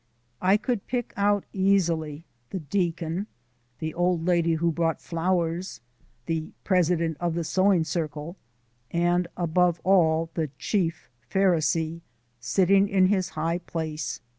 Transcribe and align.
I 0.41 0.57
could 0.57 0.87
pick 0.87 1.13
out 1.15 1.45
easily 1.53 2.25
the 2.49 2.59
Deacon, 2.59 3.27
the 3.77 3.93
Old 3.93 4.25
Lady 4.25 4.53
Who 4.55 4.71
Brought 4.71 4.99
Flowers, 4.99 5.79
the 6.25 6.47
President 6.63 7.17
of 7.19 7.35
the 7.35 7.43
Sewing 7.43 7.83
Circle, 7.83 8.35
and, 8.89 9.27
above 9.37 9.79
all, 9.83 10.31
the 10.33 10.47
Chief 10.57 11.07
Pharisee, 11.31 12.01
sitting 12.39 12.89
in 12.89 13.09
his 13.09 13.29
high 13.37 13.59
place. 13.59 14.21